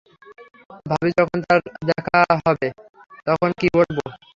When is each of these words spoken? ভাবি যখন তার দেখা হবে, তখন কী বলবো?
ভাবি 0.85 1.09
যখন 1.17 1.37
তার 1.43 1.59
দেখা 1.89 2.17
হবে, 2.43 2.67
তখন 3.27 3.49
কী 3.59 3.67
বলবো? 3.75 4.01